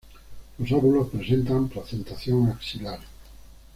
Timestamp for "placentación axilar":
1.67-3.01